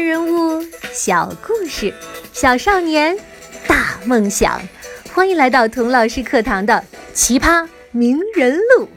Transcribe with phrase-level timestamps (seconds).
[0.00, 1.92] 人物，小故事，
[2.32, 3.16] 小少年，
[3.68, 4.60] 大梦想。
[5.12, 6.82] 欢迎来到童老师课堂的
[7.12, 8.88] 奇葩名人录。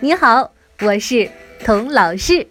[0.00, 1.30] 你好，我是
[1.64, 2.48] 童老师。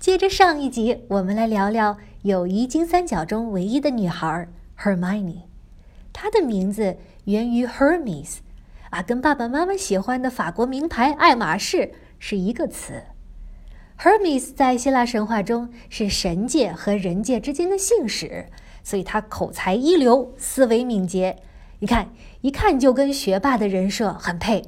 [0.00, 5.42] 接着上一集，我们来聊聊友谊金三角中唯一的女孩 Hermione。
[6.12, 8.38] 她的名字源于 Hermes，
[8.90, 13.04] 啊，跟爸爸妈妈喜欢的法国名牌爱马仕是一个词。
[14.02, 18.46] Hermes 在希腊神话中是神界和人界之间的信使，
[18.82, 21.36] 所以他口才一流，思维敏捷。
[21.78, 22.08] 你看，
[22.40, 24.64] 一看就跟学霸的人设很配。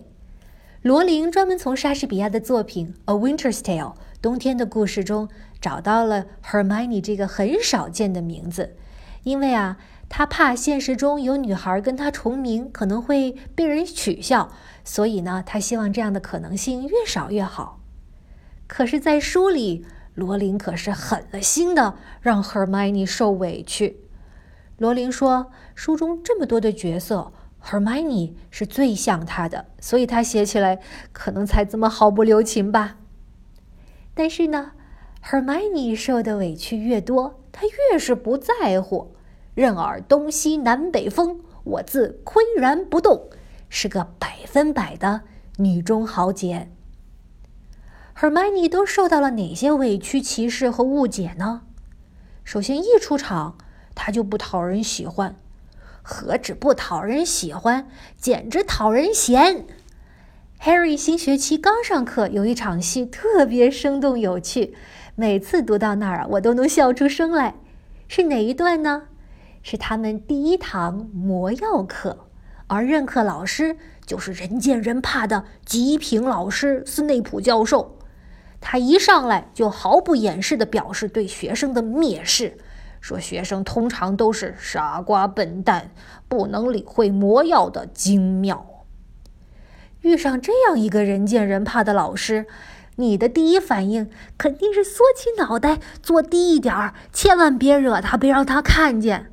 [0.83, 3.81] 罗琳专门从莎士比亚的作品《A Winter's Tale》
[4.23, 5.29] 冬天的故事中
[5.61, 8.77] 找到了 Hermione 这个很少见的名字，
[9.25, 14.53] 因为啊，他怕现实中有女孩跟他重名可能会被人取笑，
[14.85, 17.81] 所以呢，他希望这样的可能性越少越好。
[18.67, 24.01] 可是，在书里，罗琳可是狠了心的让 Hermione 受委屈。
[24.79, 30.81] 罗琳说：“书中这么多的角色，Hermione 是最像他的，所以他写起来
[31.13, 32.97] 可能才这么毫不留情吧。”
[34.15, 34.73] 但是呢
[35.23, 39.15] ，Hermione 受的委屈越多，他越是不在乎，
[39.55, 43.29] 任尔东西南北风，我自岿然不动，
[43.69, 45.23] 是个百分百的
[45.59, 46.71] 女中豪杰。
[48.17, 51.63] Hermione 都受到了哪些委屈、歧视和误解呢？
[52.45, 53.59] 首先，一出场，
[53.93, 55.35] 她就不讨人喜欢，
[56.01, 59.67] 何止不讨人喜欢，简直讨人嫌。
[60.63, 64.77] Harry 新学期刚上课，有一场戏特别生动有趣，
[65.17, 67.57] 每次读到那儿，我都能笑出声来。
[68.07, 69.09] 是哪一段呢？
[69.65, 72.29] 是他们第一堂魔药课，
[72.69, 77.99] 而任课老师就是人见人怕的极品老师斯内普教授。
[78.67, 82.57] 他一上来就毫不掩饰地表示对学生的蔑视，
[82.99, 85.91] 说学生通常都是傻瓜笨蛋，
[86.29, 88.87] 不能理会魔药的精妙。
[90.01, 92.47] 遇上这样一个人见人怕的老师，
[92.97, 99.31] 你的第一反应肯定是缩起脑袋，坐低一点儿，千万别惹他，别让他看见。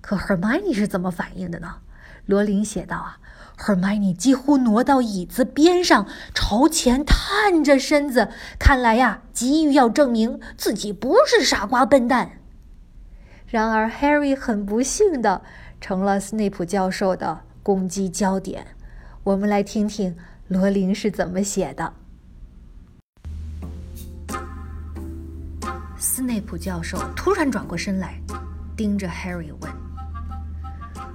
[0.00, 1.76] 可 Hermione 是怎么反应的呢？
[2.24, 3.18] 罗琳写道啊。
[3.58, 8.28] Hermione 几乎挪到椅子边上，朝前探着身子，
[8.58, 12.32] 看来呀，急于要证明自己不是傻瓜笨蛋。
[13.46, 15.42] 然而，Harry 很不幸的
[15.80, 18.66] 成了斯内普教授的攻击焦点。
[19.24, 20.16] 我们来听听
[20.48, 21.92] 罗琳是怎么写的。
[25.98, 28.20] 斯内普教授突然转过身来，
[28.76, 29.85] 盯着 Harry 问。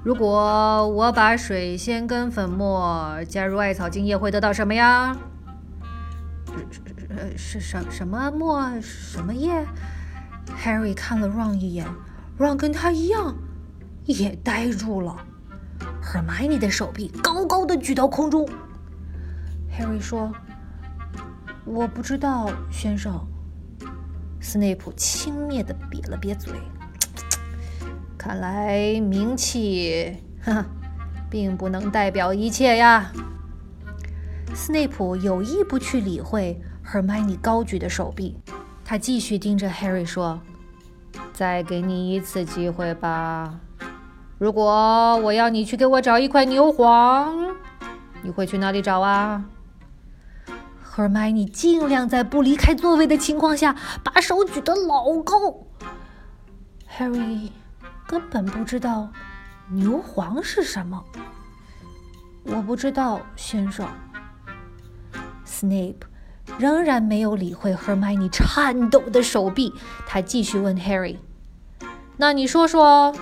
[0.04, 5.16] 如果我把水仙根粉末加入艾草精液，会得到什么呀？
[7.10, 9.66] 呃，是什什么末什么液
[10.64, 11.86] ？Harry 看了 Ron 一眼
[12.40, 13.36] ，Ron 跟他一样，
[14.06, 15.16] 也呆住了。
[16.02, 18.50] Hermione 的手臂高高的举到空中。
[19.70, 20.34] Harry 说
[21.64, 23.28] ：“我不知道，先生。”
[24.42, 26.54] 斯内普轻蔑的瘪了瘪嘴。
[28.24, 30.64] 看来名气，哼，
[31.28, 33.12] 并不能代表一切呀。
[34.54, 38.38] 斯内普有意不去理会 Hermione 高举的手臂，
[38.86, 40.40] 他继续盯着 Harry 说
[41.34, 43.60] ：“再给你一次机会吧。
[44.38, 47.56] 如果我要你去给我找一块牛黄，
[48.22, 49.46] 你会去哪里找啊
[50.94, 55.66] ？”Hermione 尽量在不离开座位的情况下，把手举得老高。
[57.00, 57.50] Harry。
[58.12, 59.10] 根本不知道
[59.70, 61.02] 牛黄是什么。
[62.44, 63.88] 我不知道，先生。
[65.46, 66.02] Snape
[66.60, 69.74] 仍然没有理会 Hermione 颤抖的手臂，
[70.06, 71.20] 他继续问 Harry：“
[72.18, 73.16] 那你说说，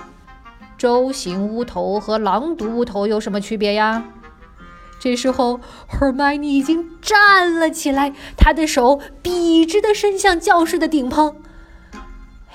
[0.76, 4.02] 舟形乌头和狼毒乌头有什么区别呀？”
[4.98, 11.36] 这时候，Hermione 已经站了起来，他的手笔直的伸向教室的顶棚。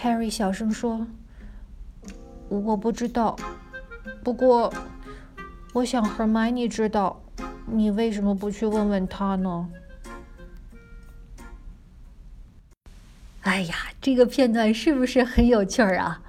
[0.03, 1.07] Harry 小声说。
[2.49, 3.35] 我不知道，
[4.23, 4.73] 不过
[5.73, 7.21] 我想 Hermione 知道。
[7.67, 9.67] 你为什么不去问问他呢？
[13.41, 16.21] 哎呀，这个片段是不是很有趣儿啊？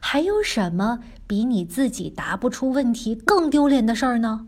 [0.00, 4.46] 还有什么比你自己答不出问题更丢脸的事儿呢？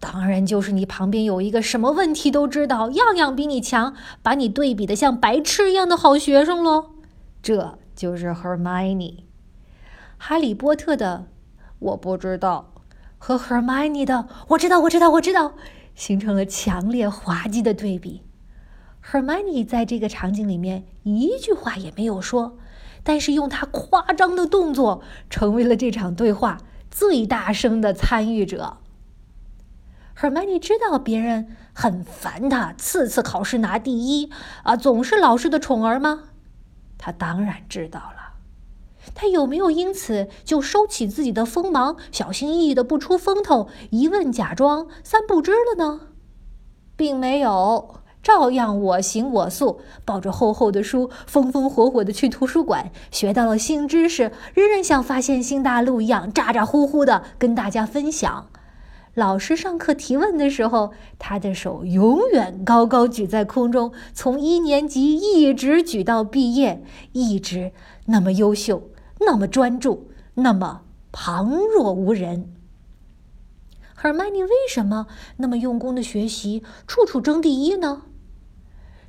[0.00, 6.92] 当然就是你旁边有一个什么问题都知道、样样比你强、把你对比的像白痴一样的好学生喽。
[7.42, 9.24] 这就是 Hermione。
[10.24, 11.26] 哈利波特的
[11.80, 12.74] 我不知道，
[13.18, 15.54] 和 Hermione 的我知道，我知道，我知道，
[15.96, 18.22] 形成了强烈滑稽的对比。
[19.04, 22.56] Hermione 在这个场景里面一句话也没有说，
[23.02, 26.58] 但是用她夸张的动作成为了这场对话
[26.88, 28.76] 最大声的参与者。
[30.16, 34.30] Hermione 知道别人很烦他，次次考试拿第一
[34.62, 36.28] 啊，总是老师的宠儿吗？
[36.96, 38.21] 他当然知道了。
[39.14, 46.00] 他有没有因此就收起自己的锋芒，小心翼翼的不出风头，一问假装三不知了呢？
[46.96, 47.96] 并没有。
[48.22, 58.46] 照样我行我素，抱着厚厚的书，风风火火的去图书馆，学到了新知识，仍然像发现新大陆一样咋咋呼呼的跟大家分享。
[59.14, 67.72] 老师上课提问的时候，他的手永远高高举在空中，从一年级一直举到毕业，一直
[68.06, 68.84] 那么优秀，
[69.24, 72.54] 那么专注，那么旁若无人。
[73.96, 78.02] Hermione 为什么那么用功的学习，处处争第一呢？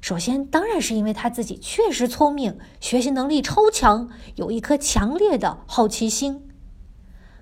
[0.02, 6.50] 首先，当然是因为他自己确实聪明，学习能力超强，有一颗强烈的好奇心。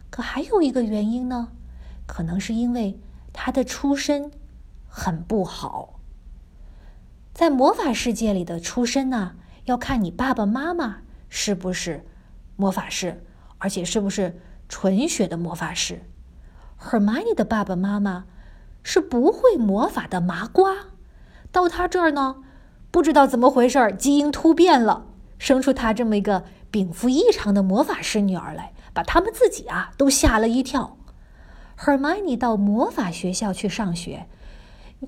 [0.09, 1.49] 可还有一个原因呢，
[2.05, 2.99] 可能是因为
[3.33, 4.31] 他的出身
[4.87, 5.99] 很不好。
[7.33, 9.35] 在魔法世界里的出身呢，
[9.65, 10.97] 要看你爸爸妈妈
[11.29, 12.05] 是不是
[12.61, 13.23] 魔法师，
[13.57, 16.03] 而且是不是纯血的魔法师。
[16.79, 18.25] Hermione 的爸爸妈妈
[18.83, 20.75] 是不会魔法的麻瓜，
[21.51, 22.43] 到他这儿呢。
[22.91, 25.07] 不知道怎么回事儿，基因突变了，
[25.39, 30.97] 生出他这么一个禀赋异常的魔法师女儿来，把他们自己啊都吓了一跳。
[31.79, 34.27] Hermione 到魔法学校去上学，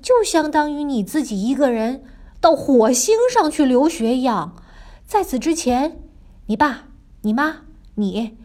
[0.02, 2.02] 就相当于你自己一个人
[2.40, 4.56] 到火星上去留学一样。
[5.06, 5.98] 在此之前，
[6.46, 6.88] 你爸、
[7.24, 7.62] 你妈、
[7.94, 8.36] 你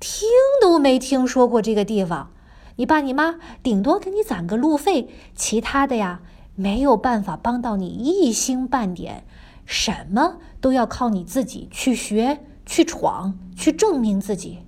[0.00, 0.28] 听
[0.60, 2.32] 都没听说过这个地方。
[2.74, 6.20] 你爸、你妈顶多给你攒个路费，其他的呀。
[6.56, 9.24] 没有办法帮到你一星半点，
[9.64, 14.60] 什么都要靠你自己去学、去闯、去证明自己。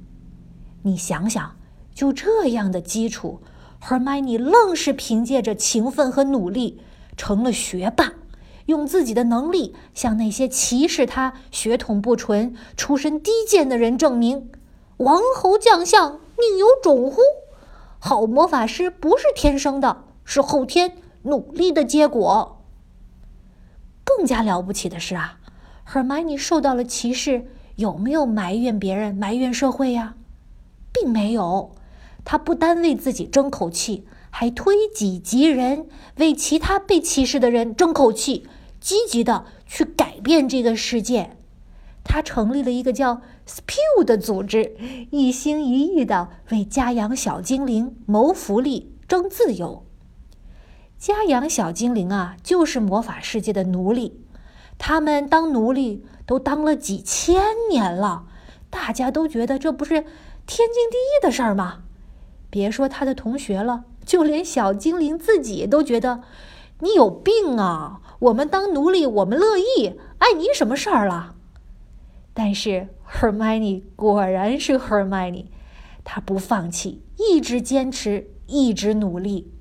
[0.82, 1.56] 你想想，
[1.94, 3.40] 就这样的基础
[3.80, 6.80] ，Hermione 愣是凭借着勤奋和努力
[7.16, 8.12] 成了学霸，
[8.66, 14.48] 用自己的能力向那些歧视他、血统不纯、出身低贱的人证明：
[14.98, 17.20] 王侯将相宁有种乎？
[17.98, 20.98] 好魔法师不是天生的，是后天。
[21.22, 22.62] 努力的结果。
[24.04, 25.40] 更加了不起的是啊
[25.90, 30.14] ，Hermione 受到了歧视，有没有埋怨别人、埋怨社会呀？
[30.92, 31.74] 并没有，
[32.24, 38.46] 他不单为自己争口气，还推己及人，为其他被歧视的人争口气，
[38.86, 41.36] 积极的去改变这个世界。
[42.04, 44.76] 他成立了一个叫 Spew 的组织，
[45.10, 49.84] 一心一意的为家养小精灵谋福利、争自由。
[50.96, 54.20] 家养小精灵啊，就是魔法世界的奴隶，
[54.78, 58.26] 他们当奴隶都当了几千年了，
[58.70, 61.82] 大家都觉得这不是天经地义的事儿吗？
[62.50, 66.20] 别说他的同学了，就连小精灵自己都觉得
[66.78, 68.00] 你有病啊！
[68.18, 71.34] 我们当奴隶，我们乐意，碍你什么事儿了？
[72.32, 75.46] 但是 Hermione 果然是 Hermione，
[76.04, 79.52] 他不放弃，一直坚持，一直努力。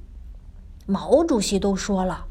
[0.86, 2.26] 毛主席都说了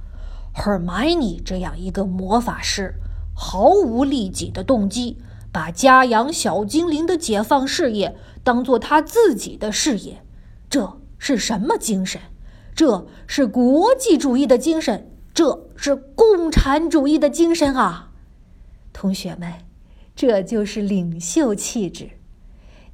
[0.54, 2.94] ，Hermione 这样一个魔法师，
[3.34, 5.18] 毫无利己的动机，
[5.52, 10.22] 把家养小精灵的解放事业当做他自己的事业，
[10.70, 12.20] 这是什么精神？
[12.74, 18.12] 这是国际主义的精神，这是共产主义的精神啊！
[18.92, 19.52] 同学们，
[20.14, 22.10] 这就是领袖气质。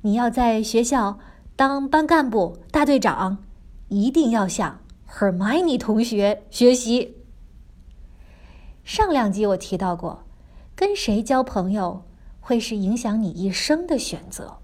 [0.03, 1.19] 你要在学校
[1.57, 3.39] 当班干部、大队长，
[3.89, 4.81] 一定要向。
[5.13, 7.17] Hermione 同学学习。
[8.85, 10.25] 上两集我提到过，
[10.75, 12.05] 跟谁交朋友
[12.41, 14.59] 会是影响你一生的选择。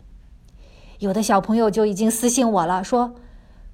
[1.01, 3.15] 有的小朋友就已经私信我了，说：“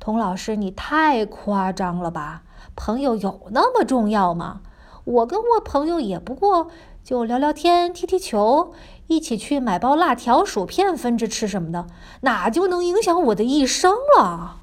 [0.01, 2.43] 童老师，你太夸张了吧？
[2.77, 4.61] 朋友有那么重要吗？
[5.05, 6.69] 我跟我朋友也不过
[7.03, 8.73] 就聊聊天、踢踢球，
[9.09, 11.87] 一起去买包辣条、薯片分着吃什么的，
[12.21, 14.63] 哪就能影响我的一生了？”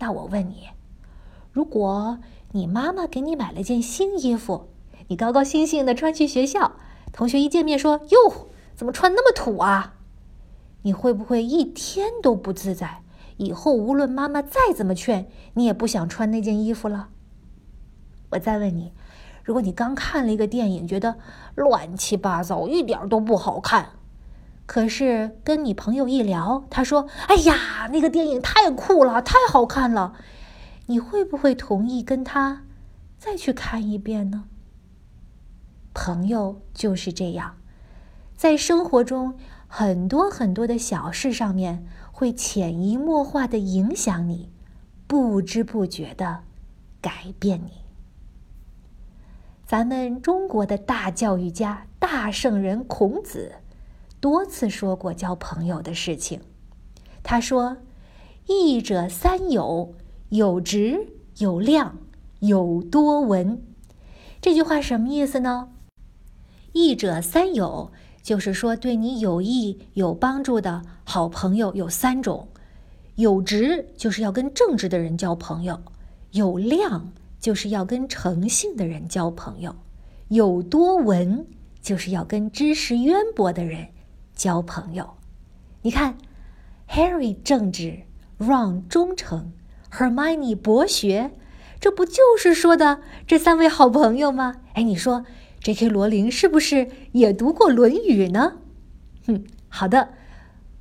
[0.00, 0.68] 那我问你。
[1.52, 2.18] 如果
[2.52, 4.68] 你妈妈给你买了件新衣服，
[5.08, 6.72] 你高高兴兴的穿去学校，
[7.12, 9.94] 同学一见面说：“哟，怎么穿那么土啊？”
[10.82, 13.02] 你会不会一天都不自在？
[13.38, 17.08] 以后无论妈妈再怎么劝，你也不想穿那件衣服了？
[18.30, 18.92] 我再问你，
[19.42, 21.16] 如果你刚看了一个电影，觉得
[21.54, 23.92] 乱七八糟，一点都不好看，
[24.66, 30.12] 可是跟你朋友一聊，他说：“哎呀，那个电影太酷了，太好看了。”
[30.90, 32.64] 你会不会同意跟他
[33.18, 34.44] 再去看一遍呢？
[35.92, 37.56] 朋友就是这样，
[38.36, 39.34] 在生活中
[39.66, 41.86] 很多很多的小事上面，
[42.18, 44.50] 会潜移默化的影响你，
[45.06, 46.40] 不知不觉的
[47.00, 47.70] 改变你。
[49.64, 53.52] 咱们中国的大教育家、大圣人孔子，
[54.18, 56.40] 多次说过交朋友的事情。
[57.22, 57.76] 他说
[58.48, 59.94] ：“益者三友，
[60.30, 61.98] 有直，有量，
[62.40, 63.62] 有多闻。”
[64.42, 65.68] 这句话什么意思呢？
[66.72, 72.48] 益者三友，就是说对你有益、有帮助的好朋友有三种：
[73.14, 75.76] 有直，就是要跟正直的人交朋友；
[76.32, 79.72] 有量，就是要跟诚信的人交朋友；
[80.28, 81.46] 有多闻，
[81.80, 83.88] 就是要跟知识渊博的人
[84.34, 85.14] 交朋友。
[85.82, 86.18] 你看
[86.88, 88.00] ，Harry 正直
[88.38, 89.52] ，Ron 忠诚
[89.90, 91.30] ，Hermione 博学。
[91.80, 94.56] 这不就是说的这三位好朋友吗？
[94.74, 95.24] 哎，你说
[95.62, 95.88] ，J.K.
[95.88, 98.58] 罗琳是不是也读过《论语》呢？
[99.26, 100.10] 哼，好的，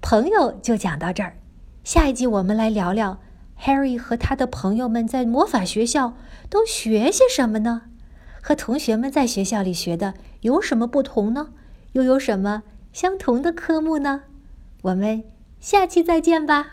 [0.02, 1.38] 朋友就讲到这儿。
[1.84, 3.20] 下一集我们来聊聊
[3.62, 6.16] Harry 和他的朋友们在魔法学校
[6.50, 7.84] 都学些什么呢？
[8.42, 11.50] 和同学们在学校里学的有什么不同呢？
[11.94, 14.24] 又有什么相同的科目呢？
[14.84, 15.24] 我们
[15.60, 16.72] 下期再见吧。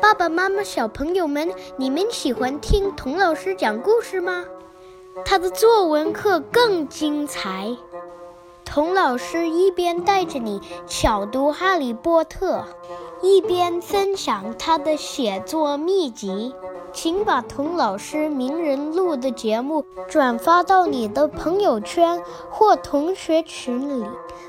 [0.00, 4.44] 爸爸妈妈、小朋友们，你们喜欢听童老师讲故事吗？
[5.24, 7.76] 他的作文课更精彩。
[8.64, 12.58] 童老师一边带着你巧读《哈利波特》，
[13.22, 16.54] 一边分享他的写作秘籍。
[16.92, 24.06] 请把童老师名人录的节目转发到你的朋友圈或同学群里，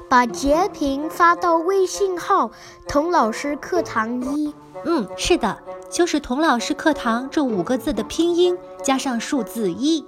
[0.08, 2.52] 把截屏发到微信号
[2.88, 4.54] “童老师课堂一”。
[4.86, 10.06] 嗯，是的，就是“童老师课堂”这五个字的拼音加上数字一，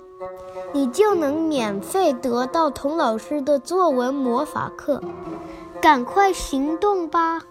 [0.74, 5.02] 你就能免费得到童老师的作文魔法课。
[5.82, 7.42] 赶快行动吧，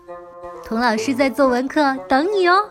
[0.65, 2.69] 童老师在作文课等你哦。